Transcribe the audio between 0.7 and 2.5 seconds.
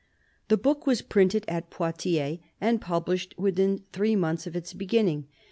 was printed at Poitiers,